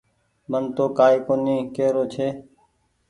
مين 0.49 0.63
تو 0.75 0.85
ڪآئي 0.97 1.17
ڪونيٚ 1.27 1.69
ڪي 1.75 1.87
رو 1.95 2.03
ڇي۔ 2.13 2.27